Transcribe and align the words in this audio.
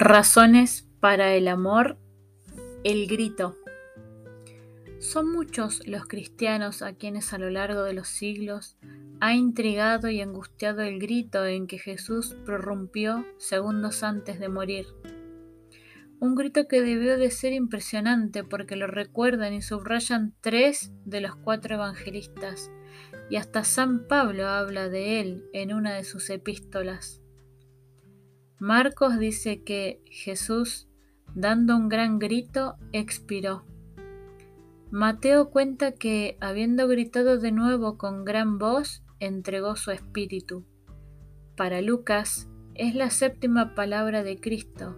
Razones 0.00 0.86
para 1.00 1.34
el 1.34 1.48
amor, 1.48 1.98
el 2.84 3.08
grito. 3.08 3.56
Son 5.00 5.32
muchos 5.32 5.84
los 5.88 6.06
cristianos 6.06 6.82
a 6.82 6.92
quienes 6.92 7.32
a 7.32 7.38
lo 7.38 7.50
largo 7.50 7.82
de 7.82 7.94
los 7.94 8.06
siglos 8.06 8.76
ha 9.18 9.34
intrigado 9.34 10.08
y 10.08 10.20
angustiado 10.20 10.82
el 10.82 11.00
grito 11.00 11.44
en 11.44 11.66
que 11.66 11.80
Jesús 11.80 12.36
prorrumpió 12.46 13.26
segundos 13.38 14.04
antes 14.04 14.38
de 14.38 14.48
morir. 14.48 14.86
Un 16.20 16.36
grito 16.36 16.68
que 16.68 16.80
debió 16.80 17.18
de 17.18 17.32
ser 17.32 17.52
impresionante 17.52 18.44
porque 18.44 18.76
lo 18.76 18.86
recuerdan 18.86 19.52
y 19.52 19.62
subrayan 19.62 20.32
tres 20.40 20.92
de 21.06 21.22
los 21.22 21.34
cuatro 21.34 21.74
evangelistas, 21.74 22.70
y 23.30 23.34
hasta 23.34 23.64
San 23.64 24.06
Pablo 24.06 24.46
habla 24.46 24.88
de 24.88 25.20
él 25.20 25.44
en 25.52 25.74
una 25.74 25.96
de 25.96 26.04
sus 26.04 26.30
epístolas. 26.30 27.20
Marcos 28.60 29.20
dice 29.20 29.62
que 29.62 30.02
Jesús, 30.06 30.88
dando 31.36 31.76
un 31.76 31.88
gran 31.88 32.18
grito, 32.18 32.74
expiró. 32.92 33.64
Mateo 34.90 35.50
cuenta 35.50 35.92
que, 35.92 36.36
habiendo 36.40 36.88
gritado 36.88 37.38
de 37.38 37.52
nuevo 37.52 37.96
con 37.98 38.24
gran 38.24 38.58
voz, 38.58 39.04
entregó 39.20 39.76
su 39.76 39.92
espíritu. 39.92 40.64
Para 41.56 41.82
Lucas, 41.82 42.48
es 42.74 42.96
la 42.96 43.10
séptima 43.10 43.76
palabra 43.76 44.24
de 44.24 44.40
Cristo. 44.40 44.96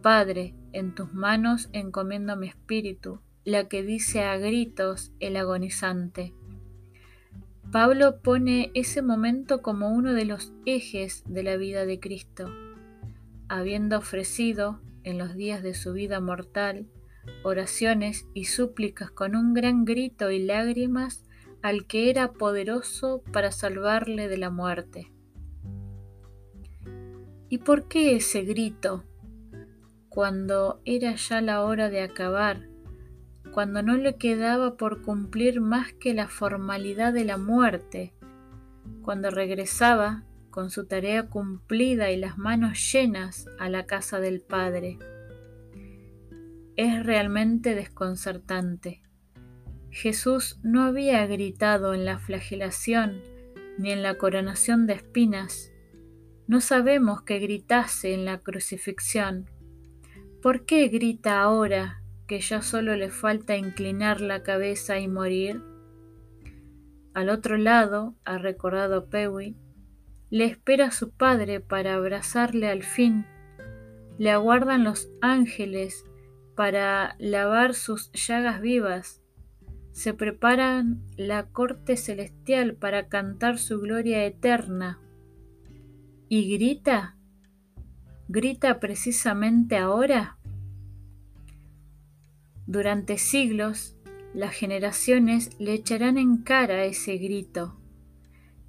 Padre, 0.00 0.54
en 0.72 0.94
tus 0.94 1.12
manos 1.12 1.68
encomiendo 1.74 2.36
mi 2.36 2.48
espíritu, 2.48 3.20
la 3.44 3.68
que 3.68 3.82
dice 3.82 4.22
a 4.22 4.38
gritos 4.38 5.12
el 5.20 5.36
agonizante. 5.36 6.32
Pablo 7.70 8.22
pone 8.22 8.70
ese 8.72 9.02
momento 9.02 9.60
como 9.60 9.90
uno 9.90 10.14
de 10.14 10.24
los 10.24 10.54
ejes 10.64 11.22
de 11.26 11.42
la 11.42 11.56
vida 11.56 11.84
de 11.84 12.00
Cristo 12.00 12.50
habiendo 13.48 13.98
ofrecido, 13.98 14.80
en 15.02 15.18
los 15.18 15.34
días 15.34 15.62
de 15.62 15.74
su 15.74 15.92
vida 15.92 16.20
mortal, 16.20 16.86
oraciones 17.42 18.26
y 18.34 18.46
súplicas 18.46 19.10
con 19.10 19.36
un 19.36 19.54
gran 19.54 19.84
grito 19.84 20.30
y 20.30 20.42
lágrimas 20.42 21.24
al 21.62 21.86
que 21.86 22.10
era 22.10 22.32
poderoso 22.32 23.22
para 23.32 23.52
salvarle 23.52 24.28
de 24.28 24.38
la 24.38 24.50
muerte. 24.50 25.12
¿Y 27.48 27.58
por 27.58 27.88
qué 27.88 28.16
ese 28.16 28.42
grito? 28.42 29.04
Cuando 30.08 30.80
era 30.84 31.14
ya 31.14 31.40
la 31.40 31.62
hora 31.62 31.88
de 31.90 32.02
acabar, 32.02 32.68
cuando 33.52 33.82
no 33.82 33.96
le 33.96 34.16
quedaba 34.16 34.76
por 34.76 35.02
cumplir 35.02 35.60
más 35.60 35.92
que 35.92 36.14
la 36.14 36.28
formalidad 36.28 37.12
de 37.12 37.24
la 37.24 37.38
muerte, 37.38 38.14
cuando 39.02 39.30
regresaba 39.30 40.24
con 40.54 40.70
su 40.70 40.86
tarea 40.86 41.26
cumplida 41.26 42.12
y 42.12 42.16
las 42.16 42.38
manos 42.38 42.78
llenas 42.92 43.48
a 43.58 43.68
la 43.68 43.86
casa 43.86 44.20
del 44.20 44.40
Padre. 44.40 45.00
Es 46.76 47.04
realmente 47.04 47.74
desconcertante. 47.74 49.02
Jesús 49.90 50.60
no 50.62 50.84
había 50.84 51.26
gritado 51.26 51.92
en 51.92 52.04
la 52.04 52.20
flagelación 52.20 53.20
ni 53.78 53.90
en 53.90 54.04
la 54.04 54.16
coronación 54.16 54.86
de 54.86 54.92
espinas. 54.92 55.72
No 56.46 56.60
sabemos 56.60 57.22
que 57.22 57.40
gritase 57.40 58.14
en 58.14 58.24
la 58.24 58.38
crucifixión. 58.38 59.50
¿Por 60.40 60.66
qué 60.66 60.86
grita 60.86 61.42
ahora 61.42 62.00
que 62.28 62.38
ya 62.38 62.62
solo 62.62 62.94
le 62.94 63.10
falta 63.10 63.56
inclinar 63.56 64.20
la 64.20 64.44
cabeza 64.44 65.00
y 65.00 65.08
morir? 65.08 65.64
Al 67.12 67.28
otro 67.28 67.56
lado, 67.56 68.14
ha 68.24 68.38
recordado 68.38 69.08
Pewi, 69.08 69.56
le 70.30 70.46
espera 70.46 70.90
su 70.90 71.10
Padre 71.10 71.60
para 71.60 71.94
abrazarle 71.94 72.68
al 72.68 72.82
fin. 72.82 73.26
Le 74.18 74.30
aguardan 74.30 74.84
los 74.84 75.10
ángeles 75.20 76.04
para 76.56 77.16
lavar 77.18 77.74
sus 77.74 78.10
llagas 78.12 78.60
vivas. 78.60 79.22
Se 79.92 80.14
preparan 80.14 81.02
la 81.16 81.46
corte 81.46 81.96
celestial 81.96 82.74
para 82.74 83.08
cantar 83.08 83.58
su 83.58 83.80
gloria 83.80 84.24
eterna. 84.24 85.00
¿Y 86.28 86.52
grita? 86.52 87.16
¿Grita 88.28 88.80
precisamente 88.80 89.76
ahora? 89.76 90.38
Durante 92.66 93.18
siglos, 93.18 93.96
las 94.32 94.52
generaciones 94.52 95.50
le 95.60 95.74
echarán 95.74 96.18
en 96.18 96.38
cara 96.38 96.84
ese 96.84 97.18
grito 97.18 97.78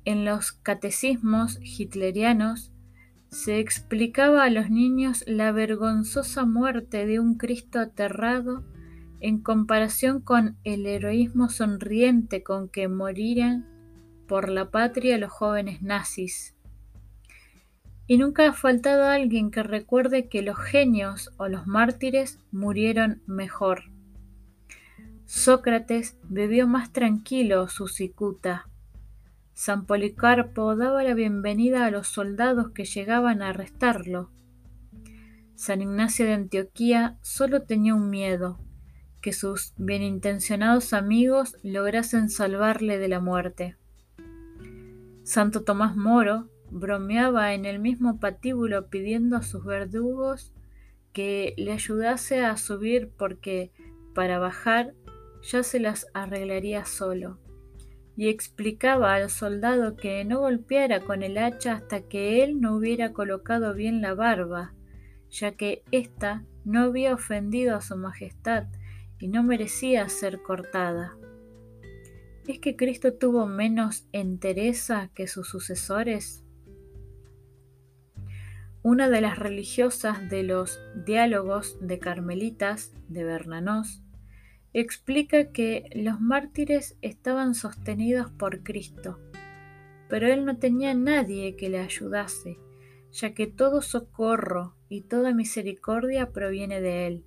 en 0.05 0.23
los 0.23 0.51
catecismos 0.51 1.59
hitlerianos 1.61 2.71
se 3.29 3.59
explicaba 3.59 4.43
a 4.43 4.49
los 4.49 4.69
niños 4.69 5.23
la 5.27 5.51
vergonzosa 5.51 6.45
muerte 6.45 7.05
de 7.05 7.19
un 7.19 7.35
Cristo 7.35 7.79
aterrado 7.79 8.63
en 9.19 9.41
comparación 9.41 10.21
con 10.21 10.57
el 10.63 10.85
heroísmo 10.85 11.49
sonriente 11.49 12.43
con 12.43 12.69
que 12.69 12.87
morirían 12.87 13.67
por 14.27 14.49
la 14.49 14.69
patria 14.69 15.17
los 15.17 15.31
jóvenes 15.31 15.81
nazis. 15.81 16.55
Y 18.07 18.17
nunca 18.17 18.47
ha 18.47 18.53
faltado 18.53 19.05
alguien 19.05 19.49
que 19.49 19.63
recuerde 19.63 20.29
que 20.29 20.43
los 20.43 20.59
genios 20.59 21.31
o 21.37 21.47
los 21.47 21.65
mártires 21.65 22.39
murieron 22.51 23.23
mejor. 23.25 23.85
Sócrates 25.25 26.15
bebió 26.23 26.67
más 26.67 26.93
tranquilo 26.93 27.67
su 27.67 27.87
cicuta 27.87 28.67
San 29.55 29.85
Policarpo 29.85 30.75
daba 30.75 31.01
la 31.01 31.13
bienvenida 31.13 31.85
a 31.85 31.89
los 31.89 32.09
soldados 32.09 32.71
que 32.71 32.83
llegaban 32.83 33.41
a 33.41 33.51
arrestarlo. 33.51 34.29
San 35.55 35.81
Ignacio 35.81 36.25
de 36.25 36.33
Antioquía 36.33 37.17
solo 37.21 37.61
tenía 37.61 37.95
un 37.95 38.09
miedo, 38.09 38.59
que 39.21 39.31
sus 39.31 39.73
bienintencionados 39.77 40.91
amigos 40.91 41.55
lograsen 41.63 42.29
salvarle 42.29 42.99
de 42.99 43.07
la 43.07 43.21
muerte. 43.21 43.77
Santo 45.23 45.63
Tomás 45.63 45.95
Moro 45.95 46.49
bromeaba 46.69 47.53
en 47.53 47.63
el 47.63 47.79
mismo 47.79 48.19
patíbulo 48.19 48.89
pidiendo 48.89 49.37
a 49.37 49.41
sus 49.41 49.63
verdugos 49.63 50.51
que 51.13 51.53
le 51.55 51.71
ayudase 51.71 52.43
a 52.43 52.57
subir 52.57 53.09
porque, 53.17 53.71
para 54.13 54.37
bajar, 54.37 54.93
ya 55.43 55.63
se 55.63 55.79
las 55.79 56.07
arreglaría 56.13 56.83
solo 56.83 57.39
y 58.17 58.29
explicaba 58.29 59.15
al 59.15 59.29
soldado 59.29 59.95
que 59.95 60.23
no 60.23 60.39
golpeara 60.39 61.01
con 61.01 61.23
el 61.23 61.37
hacha 61.37 61.73
hasta 61.73 62.01
que 62.01 62.43
él 62.43 62.61
no 62.61 62.75
hubiera 62.75 63.11
colocado 63.11 63.73
bien 63.73 64.01
la 64.01 64.13
barba, 64.13 64.73
ya 65.29 65.51
que 65.51 65.83
ésta 65.91 66.45
no 66.63 66.83
había 66.83 67.13
ofendido 67.13 67.75
a 67.75 67.81
su 67.81 67.97
majestad 67.97 68.67
y 69.19 69.27
no 69.27 69.43
merecía 69.43 70.07
ser 70.07 70.41
cortada. 70.41 71.17
¿Es 72.47 72.59
que 72.59 72.75
Cristo 72.75 73.13
tuvo 73.13 73.47
menos 73.47 74.07
entereza 74.11 75.09
que 75.13 75.27
sus 75.27 75.49
sucesores? 75.49 76.43
Una 78.83 79.09
de 79.09 79.19
las 79.19 79.39
religiosas 79.39 80.29
de 80.29 80.43
los 80.43 80.79
diálogos 81.05 81.77
de 81.81 81.97
Carmelitas 81.97 82.93
de 83.09 83.23
Bernanos 83.23 84.04
explica 84.81 85.53
que 85.53 85.89
los 85.95 86.19
mártires 86.19 86.97
estaban 87.01 87.55
sostenidos 87.55 88.29
por 88.31 88.61
Cristo, 88.61 89.19
pero 90.09 90.27
él 90.27 90.43
no 90.43 90.57
tenía 90.57 90.93
nadie 90.93 91.55
que 91.55 91.69
le 91.69 91.79
ayudase, 91.79 92.59
ya 93.13 93.33
que 93.33 93.47
todo 93.47 93.81
socorro 93.81 94.75
y 94.89 95.03
toda 95.03 95.33
misericordia 95.33 96.31
proviene 96.31 96.81
de 96.81 97.07
él. 97.07 97.25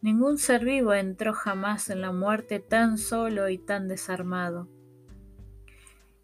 Ningún 0.00 0.38
ser 0.38 0.64
vivo 0.64 0.94
entró 0.94 1.34
jamás 1.34 1.90
en 1.90 2.00
la 2.00 2.12
muerte 2.12 2.60
tan 2.60 2.96
solo 2.96 3.50
y 3.50 3.58
tan 3.58 3.86
desarmado. 3.86 4.66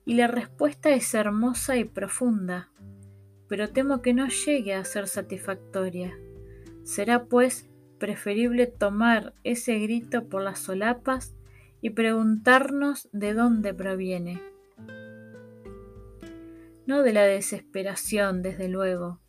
Y 0.07 0.15
la 0.15 0.27
respuesta 0.27 0.89
es 0.89 1.13
hermosa 1.13 1.77
y 1.77 1.85
profunda, 1.85 2.71
pero 3.47 3.69
temo 3.69 4.01
que 4.01 4.15
no 4.15 4.29
llegue 4.29 4.73
a 4.73 4.87
ser 4.87 5.07
satisfactoria. 5.07 6.17
Será 6.83 7.27
pues 7.27 7.69
preferible 7.99 8.67
tomar 8.67 9.35
ese 9.45 9.79
grito 9.79 10.25
por 10.29 10.43
las 10.43 10.59
solapas 10.59 11.35
y 11.81 11.91
preguntarnos 11.91 13.09
de 13.13 13.35
dónde 13.35 13.75
proviene. 13.75 14.41
No 16.87 17.03
de 17.03 17.13
la 17.13 17.23
desesperación, 17.23 18.43
desde 18.43 18.69
luego. 18.69 19.21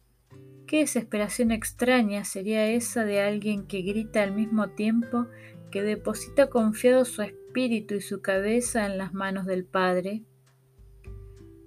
¿Qué 0.68 0.80
desesperación 0.80 1.52
extraña 1.52 2.24
sería 2.26 2.68
esa 2.68 3.06
de 3.06 3.22
alguien 3.22 3.68
que 3.68 3.82
grita 3.82 4.22
al 4.22 4.34
mismo 4.34 4.70
tiempo 4.70 5.28
que 5.72 5.82
deposita 5.82 6.50
confiado 6.50 7.06
su 7.06 7.22
espíritu 7.22 7.96
y 7.96 8.02
su 8.02 8.22
cabeza 8.22 8.86
en 8.86 8.98
las 8.98 9.14
manos 9.14 9.46
del 9.46 9.66
Padre? 9.66 10.24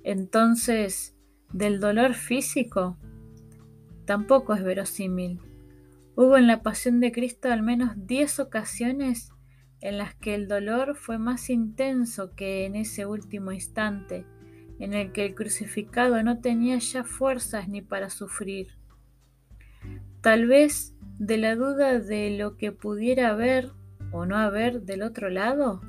Entonces, 0.04 1.16
del 1.52 1.80
dolor 1.80 2.14
físico, 2.14 2.98
tampoco 4.04 4.54
es 4.54 4.62
verosímil. 4.62 5.40
Hubo 6.22 6.36
en 6.36 6.46
la 6.46 6.62
pasión 6.62 7.00
de 7.00 7.12
Cristo 7.12 7.50
al 7.50 7.62
menos 7.62 7.92
diez 7.96 8.40
ocasiones 8.40 9.32
en 9.80 9.96
las 9.96 10.14
que 10.14 10.34
el 10.34 10.48
dolor 10.48 10.94
fue 10.94 11.16
más 11.16 11.48
intenso 11.48 12.34
que 12.34 12.66
en 12.66 12.76
ese 12.76 13.06
último 13.06 13.52
instante, 13.52 14.26
en 14.80 14.92
el 14.92 15.12
que 15.12 15.24
el 15.24 15.34
crucificado 15.34 16.22
no 16.22 16.40
tenía 16.40 16.76
ya 16.76 17.04
fuerzas 17.04 17.70
ni 17.70 17.80
para 17.80 18.10
sufrir. 18.10 18.66
Tal 20.20 20.46
vez 20.46 20.94
de 21.18 21.38
la 21.38 21.56
duda 21.56 21.98
de 21.98 22.36
lo 22.36 22.58
que 22.58 22.70
pudiera 22.70 23.30
haber 23.30 23.72
o 24.12 24.26
no 24.26 24.36
haber 24.36 24.82
del 24.82 25.00
otro 25.00 25.30
lado. 25.30 25.80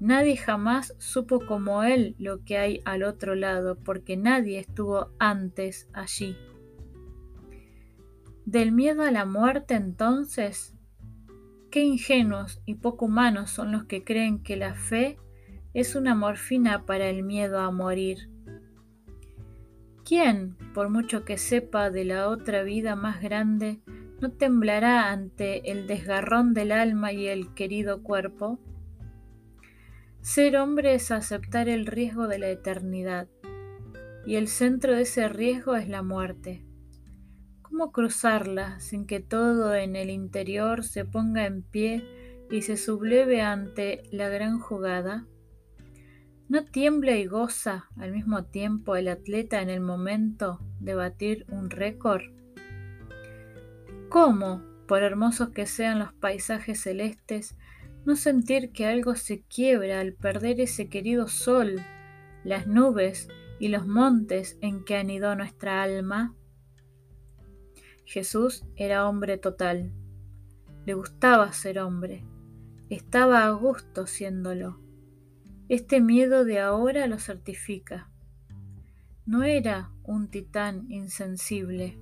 Nadie 0.00 0.36
jamás 0.36 0.96
supo 0.98 1.46
como 1.46 1.84
él 1.84 2.16
lo 2.18 2.42
que 2.44 2.58
hay 2.58 2.82
al 2.84 3.04
otro 3.04 3.36
lado, 3.36 3.78
porque 3.78 4.16
nadie 4.16 4.58
estuvo 4.58 5.12
antes 5.20 5.88
allí. 5.92 6.36
Del 8.50 8.72
miedo 8.72 9.02
a 9.02 9.10
la 9.10 9.26
muerte 9.26 9.74
entonces, 9.74 10.74
qué 11.70 11.82
ingenuos 11.82 12.62
y 12.64 12.76
poco 12.76 13.04
humanos 13.04 13.50
son 13.50 13.72
los 13.72 13.84
que 13.84 14.04
creen 14.04 14.42
que 14.42 14.56
la 14.56 14.72
fe 14.72 15.18
es 15.74 15.94
una 15.94 16.14
morfina 16.14 16.86
para 16.86 17.10
el 17.10 17.24
miedo 17.24 17.60
a 17.60 17.70
morir. 17.70 18.30
¿Quién, 20.02 20.56
por 20.72 20.88
mucho 20.88 21.26
que 21.26 21.36
sepa 21.36 21.90
de 21.90 22.06
la 22.06 22.30
otra 22.30 22.62
vida 22.62 22.96
más 22.96 23.20
grande, 23.20 23.82
no 24.22 24.30
temblará 24.30 25.10
ante 25.12 25.70
el 25.70 25.86
desgarrón 25.86 26.54
del 26.54 26.72
alma 26.72 27.12
y 27.12 27.26
el 27.26 27.52
querido 27.52 28.02
cuerpo? 28.02 28.58
Ser 30.22 30.56
hombre 30.56 30.94
es 30.94 31.10
aceptar 31.10 31.68
el 31.68 31.84
riesgo 31.84 32.28
de 32.28 32.38
la 32.38 32.48
eternidad, 32.48 33.28
y 34.24 34.36
el 34.36 34.48
centro 34.48 34.94
de 34.94 35.02
ese 35.02 35.28
riesgo 35.28 35.76
es 35.76 35.86
la 35.86 36.00
muerte. 36.00 36.64
¿Cómo 37.68 37.92
cruzarla 37.92 38.80
sin 38.80 39.06
que 39.06 39.20
todo 39.20 39.74
en 39.74 39.94
el 39.94 40.08
interior 40.08 40.84
se 40.84 41.04
ponga 41.04 41.44
en 41.44 41.62
pie 41.62 42.02
y 42.50 42.62
se 42.62 42.78
subleve 42.78 43.42
ante 43.42 44.04
la 44.10 44.30
gran 44.30 44.58
jugada? 44.58 45.26
¿No 46.48 46.64
tiembla 46.64 47.16
y 47.18 47.26
goza 47.26 47.90
al 47.98 48.12
mismo 48.12 48.44
tiempo 48.44 48.96
el 48.96 49.08
atleta 49.08 49.60
en 49.60 49.68
el 49.68 49.80
momento 49.80 50.60
de 50.80 50.94
batir 50.94 51.44
un 51.50 51.68
récord? 51.68 52.22
¿Cómo, 54.08 54.62
por 54.86 55.02
hermosos 55.02 55.50
que 55.50 55.66
sean 55.66 55.98
los 55.98 56.14
paisajes 56.14 56.80
celestes, 56.80 57.54
no 58.06 58.16
sentir 58.16 58.72
que 58.72 58.86
algo 58.86 59.14
se 59.14 59.42
quiebra 59.42 60.00
al 60.00 60.14
perder 60.14 60.62
ese 60.62 60.88
querido 60.88 61.28
sol, 61.28 61.82
las 62.44 62.66
nubes 62.66 63.28
y 63.60 63.68
los 63.68 63.86
montes 63.86 64.56
en 64.62 64.86
que 64.86 64.96
anidó 64.96 65.34
nuestra 65.34 65.82
alma? 65.82 66.34
Jesús 68.08 68.64
era 68.74 69.06
hombre 69.06 69.36
total. 69.36 69.92
Le 70.86 70.94
gustaba 70.94 71.52
ser 71.52 71.78
hombre. 71.78 72.24
Estaba 72.88 73.44
a 73.44 73.50
gusto 73.50 74.06
siéndolo. 74.06 74.80
Este 75.68 76.00
miedo 76.00 76.46
de 76.46 76.58
ahora 76.58 77.06
lo 77.06 77.18
certifica. 77.18 78.08
No 79.26 79.42
era 79.42 79.90
un 80.04 80.28
titán 80.28 80.90
insensible. 80.90 81.98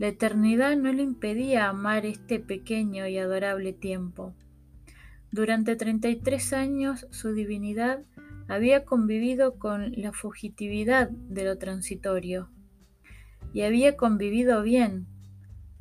La 0.00 0.08
eternidad 0.08 0.76
no 0.76 0.92
le 0.92 1.04
impedía 1.04 1.68
amar 1.68 2.06
este 2.06 2.40
pequeño 2.40 3.06
y 3.06 3.16
adorable 3.16 3.72
tiempo. 3.72 4.34
Durante 5.30 5.76
33 5.76 6.52
años 6.54 7.06
su 7.10 7.32
divinidad 7.34 8.02
había 8.48 8.84
convivido 8.84 9.60
con 9.60 9.92
la 9.92 10.12
fugitividad 10.12 11.08
de 11.08 11.44
lo 11.44 11.56
transitorio 11.56 12.50
y 13.52 13.62
había 13.62 13.96
convivido 13.96 14.62
bien. 14.62 15.06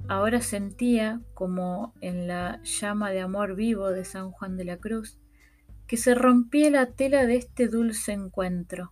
Ahora 0.09 0.41
sentía, 0.41 1.21
como 1.35 1.93
en 2.01 2.27
la 2.27 2.63
llama 2.63 3.11
de 3.11 3.21
amor 3.21 3.55
vivo 3.55 3.91
de 3.91 4.03
San 4.03 4.31
Juan 4.31 4.57
de 4.57 4.65
la 4.65 4.77
Cruz, 4.77 5.19
que 5.85 5.97
se 5.97 6.15
rompía 6.15 6.71
la 6.71 6.87
tela 6.87 7.27
de 7.27 7.35
este 7.35 7.67
dulce 7.67 8.13
encuentro. 8.13 8.91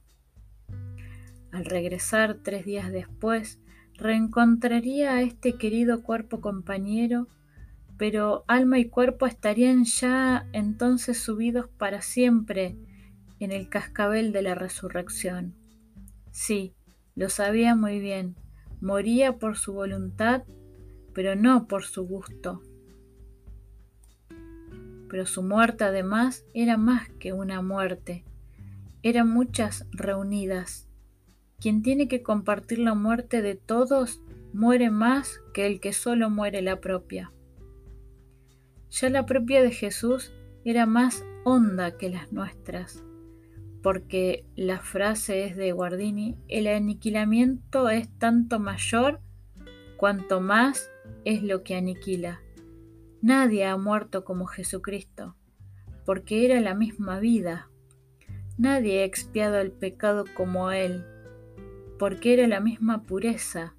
Al 1.52 1.66
regresar 1.66 2.36
tres 2.44 2.66
días 2.66 2.92
después, 2.92 3.60
reencontraría 3.96 5.14
a 5.14 5.24
este 5.24 5.58
querido 5.58 6.04
cuerpo 6.04 6.40
compañero, 6.40 7.28
pero 7.98 8.46
alma 8.48 8.78
y 8.78 8.86
cuerpo 8.86 9.26
estarían 9.26 9.86
ya 9.86 10.48
entonces 10.54 11.18
subidos 11.18 11.68
para 11.80 12.04
siempre 12.04 12.78
en 13.40 13.52
el 13.52 13.70
cascabel 13.70 14.32
de 14.32 14.44
la 14.44 14.54
resurrección. 14.54 15.56
Sí, 16.30 16.76
lo 17.16 17.30
sabía 17.30 17.76
muy 17.76 18.00
bien, 18.00 18.36
moría 18.82 19.40
por 19.40 19.58
su 19.58 19.74
voluntad, 19.74 20.44
pero 21.18 21.36
no 21.36 21.68
por 21.68 21.84
su 21.84 22.06
gusto 22.06 22.62
pero 25.10 25.26
su 25.26 25.42
muerte 25.42 25.84
además 25.84 26.46
era 26.54 26.78
más 26.78 27.10
que 27.20 27.34
una 27.34 27.62
muerte, 27.62 28.24
eran 29.04 29.30
muchas 29.30 29.86
reunidas. 29.92 30.88
Quien 31.60 31.82
tiene 31.82 32.08
que 32.08 32.22
compartir 32.22 32.80
la 32.80 32.94
muerte 32.94 33.42
de 33.42 33.56
todos 33.56 34.22
muere 34.54 34.90
más 34.90 35.40
que 35.54 35.66
el 35.66 35.80
que 35.80 35.94
solo 35.94 36.30
muere 36.30 36.62
la 36.62 36.80
propia. 36.80 37.32
Ya 38.90 39.10
la 39.10 39.26
propia 39.26 39.62
de 39.62 39.72
Jesús 39.72 40.34
era 40.64 40.86
más 40.86 41.26
honda 41.46 41.98
que 41.98 42.10
las 42.10 42.32
nuestras, 42.32 43.04
porque 43.82 44.46
la 44.56 44.80
frase 44.80 45.46
es 45.46 45.56
de 45.56 45.72
Guardini, 45.72 46.38
el 46.48 46.68
aniquilamiento 46.68 47.90
es 47.90 48.10
tanto 48.20 48.60
mayor 48.60 49.20
cuanto 49.98 50.42
más 50.42 50.92
es 51.28 51.44
lo 51.44 51.62
que 51.62 51.76
aniquila. 51.76 52.42
Nadie 53.22 53.66
ha 53.66 53.76
muerto 53.76 54.24
como 54.24 54.46
Jesucristo, 54.46 55.36
porque 56.06 56.46
era 56.46 56.62
la 56.62 56.74
misma 56.74 57.20
vida. 57.20 57.70
Nadie 58.58 59.02
ha 59.02 59.04
expiado 59.04 59.58
el 59.58 59.74
pecado 59.74 60.24
como 60.38 60.72
Él, 60.72 61.04
porque 62.00 62.34
era 62.34 62.48
la 62.48 62.62
misma 62.62 63.04
pureza. 63.04 63.76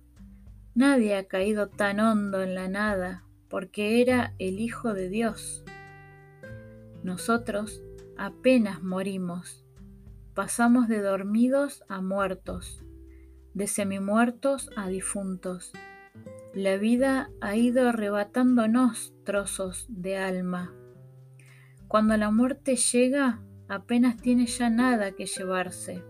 Nadie 0.75 1.17
ha 1.17 1.25
caído 1.25 1.69
tan 1.69 2.01
hondo 2.01 2.43
en 2.43 2.55
la 2.55 2.69
nada, 2.69 3.25
porque 3.49 4.03
era 4.03 4.35
el 4.39 4.61
Hijo 4.61 4.93
de 4.93 5.09
Dios. 5.09 5.65
Nosotros 7.03 7.81
apenas 8.19 8.83
morimos, 8.83 9.65
pasamos 10.35 10.87
de 10.87 11.01
dormidos 11.01 11.83
a 11.89 12.03
muertos, 12.03 12.85
de 13.55 13.67
semimuertos 13.69 14.69
a 14.77 14.89
difuntos 14.89 15.73
la 16.59 16.77
vida 16.77 17.31
ha 17.41 17.55
ido 17.55 17.89
arrebatándonos 17.89 19.15
trozos 19.25 19.87
de 19.89 20.17
alma. 20.17 20.75
Cuando 21.87 22.17
la 22.17 22.33
muerte 22.33 22.75
llega, 22.75 23.41
apenas 23.69 24.17
tiene 24.17 24.47
ya 24.47 24.69
nada 24.69 25.13
que 25.13 25.27
llevarse. 25.27 26.03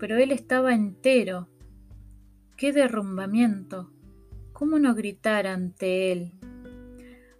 Pero 0.00 0.16
él 0.16 0.32
estaba 0.32 0.74
entero. 0.74 1.48
¡Qué 2.56 2.72
derrumbamiento! 2.72 3.92
¿Cómo 4.52 4.80
no 4.80 4.92
gritar 4.92 5.46
ante 5.46 6.10
él? 6.10 6.32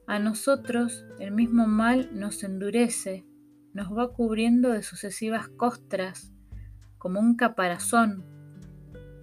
A 0.07 0.21
nosotros 0.21 1.05
el 1.19 1.33
mismo 1.33 1.67
mal 1.67 2.11
nos 2.13 2.45
endurece, 2.45 3.27
nos 3.73 3.89
va 3.91 4.13
cubriendo 4.13 4.71
de 4.71 4.85
sucesivas 4.85 5.49
costras, 5.49 6.33
como 6.99 7.19
un 7.19 7.35
caparazón, 7.35 8.25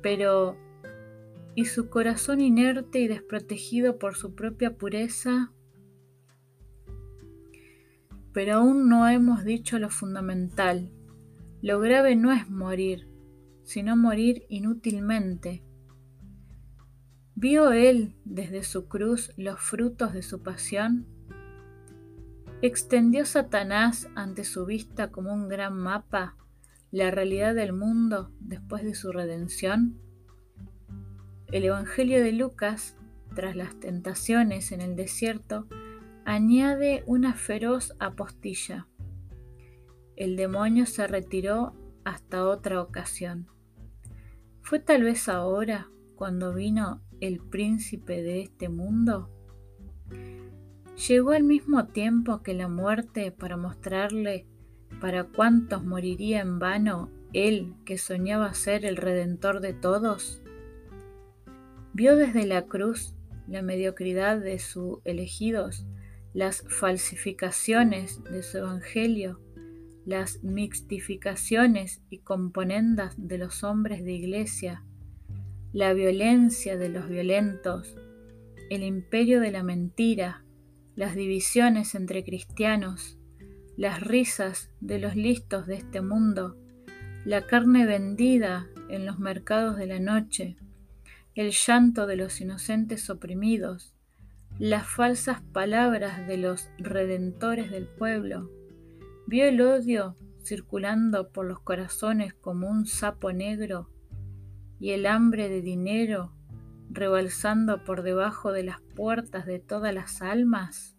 pero 0.01 0.58
y 1.56 1.65
su 1.65 1.89
corazón 1.89 2.41
inerte 2.41 3.00
y 3.00 3.08
desprotegido 3.08 3.98
por 3.98 4.15
su 4.15 4.36
propia 4.36 4.77
pureza. 4.77 5.51
Pero 8.34 8.56
aún 8.56 8.88
no 8.88 9.08
hemos 9.08 9.44
dicho 9.44 9.79
lo 9.79 9.89
fundamental. 9.89 10.91
Lo 11.62 11.79
grave 11.79 12.15
no 12.15 12.32
es 12.32 12.50
morir, 12.50 13.08
sino 13.63 13.98
morir 13.98 14.46
inútilmente. 14.50 15.63
¿Vio 17.36 17.72
él 17.72 18.15
desde 18.25 18.63
su 18.63 18.88
cruz 18.88 19.32
los 19.38 19.60
frutos 19.60 20.13
de 20.13 20.22
su 20.22 20.41
pasión? 20.41 21.08
¿Extendió 22.62 23.25
Satanás 23.25 24.10
ante 24.15 24.44
su 24.44 24.65
vista 24.65 25.12
como 25.12 25.34
un 25.34 25.48
gran 25.48 25.77
mapa 25.77 26.36
la 26.91 27.12
realidad 27.12 27.56
del 27.56 27.72
mundo 27.72 28.34
después 28.39 28.84
de 28.84 28.94
su 28.94 29.12
redención? 29.13 30.00
El 31.51 31.65
Evangelio 31.65 32.24
de 32.24 32.32
Lucas, 32.32 32.96
tras 33.34 33.56
las 33.56 33.79
tentaciones 33.79 34.72
en 34.72 34.82
el 34.82 34.96
desierto, 34.96 35.68
añade 36.24 37.03
una 37.08 37.34
feroz 37.34 37.96
apostilla. 38.00 38.88
El 40.15 40.36
demonio 40.36 40.86
se 40.86 41.08
retiró 41.08 41.74
hasta 42.03 42.46
otra 42.46 42.79
ocasión. 42.82 43.48
¿Fue 44.62 44.79
tal 44.79 45.03
vez 45.03 45.27
ahora 45.27 45.89
cuando 46.15 46.53
vino 46.53 47.01
el 47.20 47.39
príncipe 47.39 48.22
de 48.22 48.41
este 48.41 48.70
mundo? 48.70 49.32
Llegó 51.08 51.32
al 51.32 51.46
mismo 51.46 51.88
tiempo 51.88 52.44
que 52.44 52.53
la 52.53 52.68
muerte 52.68 53.32
para 53.32 53.58
mostrarle 53.58 54.46
para 55.01 55.24
cuántos 55.24 55.84
moriría 55.84 56.41
en 56.41 56.60
vano 56.60 57.10
él 57.34 57.74
que 57.86 57.98
soñaba 57.98 58.53
ser 58.53 58.86
el 58.86 58.98
redentor 58.98 59.62
de 59.62 59.74
todos. 59.74 60.44
Vio 62.00 62.15
desde 62.15 62.46
la 62.46 62.62
cruz 62.62 63.13
la 63.46 63.62
mediocridad 63.62 64.39
de 64.39 64.58
sus 64.60 65.00
elegidos, 65.03 65.86
las 66.34 66.63
falsificaciones 66.70 68.24
de 68.24 68.41
su 68.41 68.60
evangelio, 68.60 69.41
las 70.06 70.41
mixtificaciones 70.41 72.01
y 72.10 72.20
componendas 72.20 73.15
de 73.18 73.38
los 73.38 73.65
hombres 73.65 74.06
de 74.06 74.13
iglesia, 74.13 74.86
la 75.74 75.91
violencia 75.91 76.77
de 76.77 76.88
los 76.88 77.10
violentos, 77.10 77.98
el 78.70 78.84
imperio 78.84 79.41
de 79.41 79.51
la 79.51 79.63
mentira, 79.63 80.46
las 80.96 81.15
divisiones 81.15 81.96
entre 81.96 82.24
cristianos, 82.24 83.18
las 83.75 84.00
risas 84.00 84.72
de 84.79 85.00
los 85.00 85.18
listos 85.18 85.68
de 85.68 85.75
este 85.75 86.00
mundo, 86.00 86.56
la 87.25 87.46
carne 87.46 87.86
vendida 87.86 88.70
en 88.89 89.06
los 89.06 89.20
mercados 89.20 89.75
de 89.75 89.88
la 89.88 90.00
noche, 90.00 90.56
el 91.39 91.51
llanto 91.51 92.05
de 92.05 92.17
los 92.17 92.41
inocentes 92.41 93.10
oprimidos, 93.10 93.96
las 94.58 94.86
falsas 94.86 95.39
palabras 95.39 96.27
de 96.27 96.36
los 96.36 96.69
redentores 96.79 97.72
del 97.72 97.88
pueblo. 97.88 98.51
Vio 99.25 99.46
el 99.46 99.62
odio 99.62 100.17
circulando 100.43 101.29
por 101.29 101.46
los 101.46 101.62
corazones 101.62 102.34
como 102.34 102.67
un 102.67 102.86
sapo 102.86 103.31
negro 103.31 103.89
y 104.81 104.91
el 104.91 105.05
hambre 105.05 105.48
de 105.48 105.62
dinero 105.62 106.34
rebalsando 106.89 107.86
por 107.86 108.01
debajo 108.01 108.51
de 108.51 108.63
las 108.63 108.81
puertas 108.81 109.46
de 109.46 109.60
todas 109.60 109.93
las 109.93 110.22
almas. 110.22 110.98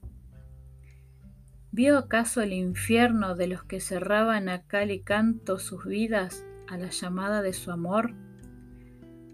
¿Vio 1.70 1.98
acaso 1.98 2.40
el 2.40 2.54
infierno 2.54 3.34
de 3.34 3.46
los 3.46 3.62
que 3.64 3.78
cerraban 3.78 4.48
a 4.48 4.62
cal 4.62 4.90
y 4.90 5.02
canto 5.02 5.58
sus 5.58 5.84
vidas 5.84 6.46
a 6.66 6.78
la 6.78 6.88
llamada 6.88 7.42
de 7.42 7.52
su 7.52 7.70
amor? 7.70 8.14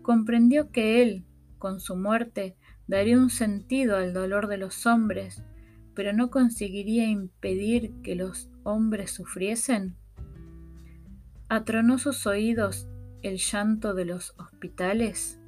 Comprendió 0.06 0.70
que 0.70 1.02
él, 1.02 1.24
con 1.58 1.80
su 1.80 1.96
muerte, 1.96 2.54
daría 2.86 3.18
un 3.18 3.28
sentido 3.28 3.96
al 3.96 4.12
dolor 4.12 4.46
de 4.46 4.56
los 4.56 4.86
hombres, 4.86 5.42
pero 5.96 6.12
no 6.12 6.30
conseguiría 6.30 7.08
impedir 7.08 7.92
que 8.04 8.14
los 8.14 8.48
hombres 8.62 9.10
sufriesen. 9.10 9.96
¿Atronó 11.48 11.98
sus 11.98 12.24
oídos 12.24 12.86
el 13.22 13.38
llanto 13.38 13.94
de 13.94 14.04
los 14.04 14.36
hospitales? 14.38 15.40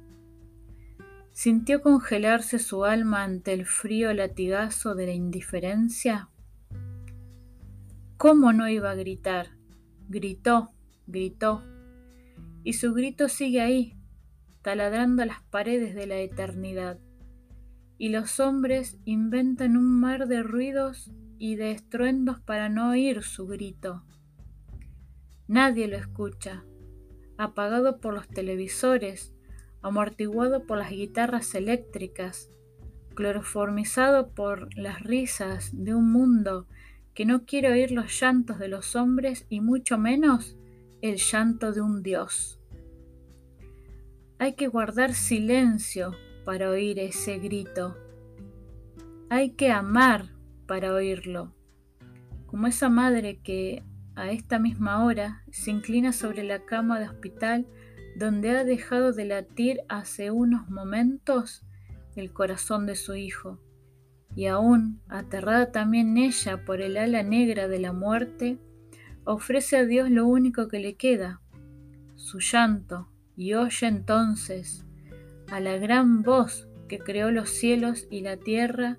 ¿Sintió 1.31 1.81
congelarse 1.81 2.59
su 2.59 2.83
alma 2.83 3.23
ante 3.23 3.53
el 3.53 3.65
frío 3.65 4.11
latigazo 4.11 4.93
de 4.93 5.05
la 5.05 5.13
indiferencia? 5.13 6.31
¿Cómo 8.17 8.51
no 8.51 8.67
iba 8.67 8.91
a 8.91 8.95
gritar? 8.95 9.51
Gritó, 10.09 10.73
gritó. 11.07 11.63
Y 12.65 12.73
su 12.73 12.93
grito 12.93 13.29
sigue 13.29 13.61
ahí, 13.61 13.95
taladrando 14.61 15.25
las 15.25 15.41
paredes 15.43 15.95
de 15.95 16.07
la 16.07 16.17
eternidad 16.17 16.99
y 17.97 18.09
los 18.09 18.39
hombres 18.39 18.97
inventan 19.05 19.75
un 19.75 19.99
mar 19.99 20.27
de 20.27 20.41
ruidos 20.41 21.11
y 21.37 21.57
de 21.57 21.71
estruendos 21.71 22.39
para 22.39 22.69
no 22.69 22.91
oír 22.91 23.23
su 23.23 23.45
grito. 23.45 24.03
Nadie 25.47 25.87
lo 25.87 25.97
escucha, 25.97 26.63
apagado 27.37 27.99
por 27.99 28.13
los 28.13 28.27
televisores, 28.27 29.33
amortiguado 29.81 30.65
por 30.65 30.77
las 30.77 30.91
guitarras 30.91 31.53
eléctricas, 31.55 32.49
cloroformizado 33.15 34.29
por 34.29 34.73
las 34.77 35.01
risas 35.01 35.71
de 35.73 35.93
un 35.93 36.11
mundo 36.11 36.67
que 37.13 37.25
no 37.25 37.45
quiere 37.45 37.71
oír 37.71 37.91
los 37.91 38.17
llantos 38.19 38.59
de 38.59 38.69
los 38.69 38.95
hombres 38.95 39.45
y 39.49 39.59
mucho 39.59 39.97
menos 39.97 40.55
el 41.01 41.17
llanto 41.17 41.73
de 41.73 41.81
un 41.81 42.01
Dios. 42.01 42.58
Hay 44.41 44.53
que 44.53 44.67
guardar 44.67 45.15
silencio 45.15 46.15
para 46.45 46.69
oír 46.69 46.97
ese 46.97 47.39
grito. 47.39 47.97
Hay 49.29 49.49
que 49.49 49.69
amar 49.69 50.29
para 50.65 50.93
oírlo, 50.93 51.53
como 52.45 52.67
esa 52.67 52.87
madre 52.87 53.41
que 53.43 53.83
a 54.15 54.31
esta 54.31 54.57
misma 54.57 55.03
hora 55.03 55.43
se 55.51 55.71
inclina 55.71 56.13
sobre 56.13 56.43
la 56.43 56.63
cama 56.63 57.01
de 57.01 57.09
hospital 57.09 57.67
donde 58.15 58.51
ha 58.51 58.63
dejado 58.63 59.11
de 59.11 59.25
latir 59.25 59.81
hace 59.89 60.31
unos 60.31 60.69
momentos 60.69 61.65
el 62.15 62.31
corazón 62.31 62.85
de 62.85 62.95
su 62.95 63.15
hijo, 63.15 63.59
y 64.35 64.45
aún, 64.45 65.01
aterrada 65.09 65.73
también 65.73 66.17
ella 66.17 66.63
por 66.63 66.79
el 66.79 66.95
ala 66.95 67.23
negra 67.23 67.67
de 67.67 67.79
la 67.79 67.91
muerte, 67.91 68.57
ofrece 69.25 69.75
a 69.75 69.85
Dios 69.85 70.09
lo 70.09 70.25
único 70.25 70.69
que 70.69 70.79
le 70.79 70.95
queda, 70.95 71.41
su 72.15 72.39
llanto, 72.39 73.09
y 73.39 73.53
oye 73.53 73.87
entonces, 73.87 74.83
a 75.49 75.61
la 75.61 75.77
gran 75.77 76.23
voz 76.23 76.67
que 76.89 76.99
creó 76.99 77.31
los 77.31 77.49
cielos 77.49 78.05
y 78.11 78.19
la 78.19 78.35
tierra, 78.35 78.97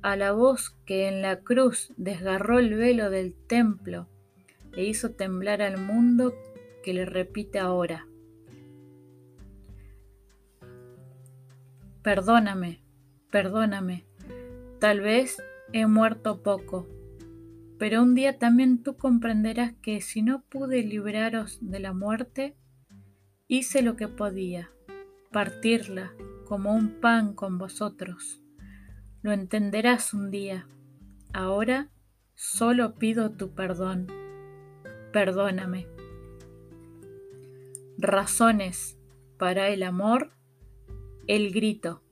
a 0.00 0.16
la 0.16 0.32
voz 0.32 0.78
que 0.86 1.08
en 1.08 1.20
la 1.20 1.40
cruz 1.40 1.92
desgarró 1.98 2.58
el 2.58 2.74
velo 2.74 3.10
del 3.10 3.34
templo 3.34 4.08
e 4.74 4.86
hizo 4.86 5.10
temblar 5.10 5.60
al 5.60 5.76
mundo 5.76 6.32
que 6.82 6.94
le 6.94 7.04
repite 7.04 7.58
ahora. 7.58 8.06
Perdóname, 12.02 12.80
perdóname, 13.30 14.06
tal 14.78 15.02
vez 15.02 15.36
he 15.74 15.84
muerto 15.84 16.42
poco, 16.42 16.88
pero 17.78 18.02
un 18.02 18.14
día 18.14 18.38
también 18.38 18.82
tú 18.82 18.96
comprenderás 18.96 19.74
que 19.82 20.00
si 20.00 20.22
no 20.22 20.40
pude 20.48 20.82
libraros 20.82 21.58
de 21.60 21.78
la 21.80 21.92
muerte, 21.92 22.56
hice 23.50 23.82
lo 23.82 23.96
que 23.96 24.06
podía 24.06 24.70
partirla 25.32 26.14
como 26.46 26.72
un 26.72 27.00
pan 27.00 27.34
con 27.34 27.58
vosotros. 27.58 28.40
Lo 29.22 29.32
entenderás 29.32 30.14
un 30.14 30.30
día. 30.30 30.68
Ahora 31.32 31.90
solo 32.36 32.94
pido 32.94 33.32
tu 33.32 33.52
perdón. 33.52 34.06
Perdóname. 35.12 35.88
Razones 37.98 38.96
para 39.36 39.68
el 39.68 39.82
amor, 39.82 40.30
el 41.26 41.50
grito. 41.50 42.04